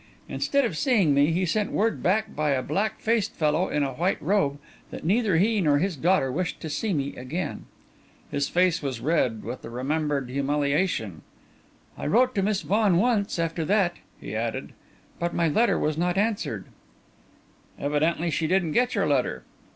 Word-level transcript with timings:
Instead 0.27 0.65
of 0.65 0.75
seeing 0.75 1.13
me, 1.13 1.27
he 1.31 1.45
sent 1.45 1.71
word 1.71 2.01
by 2.01 2.49
a 2.57 2.63
black 2.63 2.99
faced 2.99 3.35
fellow 3.35 3.69
in 3.69 3.83
a 3.83 3.93
white 3.93 4.19
robe 4.19 4.57
that 4.89 5.03
neither 5.05 5.37
he 5.37 5.61
nor 5.61 5.77
his 5.77 5.95
daughter 5.95 6.31
wished 6.31 6.59
to 6.59 6.71
see 6.71 6.91
me 6.91 7.15
again." 7.15 7.65
His 8.31 8.49
face 8.49 8.81
was 8.81 8.99
red 8.99 9.43
with 9.43 9.61
the 9.61 9.69
remembered 9.69 10.31
humiliation. 10.31 11.21
"I 11.99 12.07
wrote 12.07 12.33
to 12.33 12.41
Miss 12.41 12.63
Vaughan 12.63 12.97
once, 12.97 13.37
after 13.37 13.63
that," 13.65 13.97
he 14.19 14.35
added, 14.35 14.73
"but 15.19 15.35
my 15.35 15.47
letter 15.47 15.77
was 15.77 15.99
not 15.99 16.17
answered." 16.17 16.65
"Evidently 17.77 18.31
she 18.31 18.47
didn't 18.47 18.71
get 18.71 18.95
your 18.95 19.05
letter." 19.07 19.43